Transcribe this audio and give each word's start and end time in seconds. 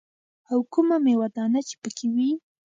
او 0.51 0.59
کومه 0.73 0.97
ميوه 1.05 1.27
دانه 1.35 1.61
چې 1.67 1.75
پکښې 1.81 2.07
وي. 2.15 2.31